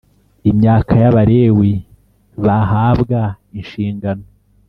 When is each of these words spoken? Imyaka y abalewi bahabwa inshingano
Imyaka 0.51 0.91
y 1.01 1.05
abalewi 1.09 1.71
bahabwa 2.45 3.21
inshingano 3.59 4.25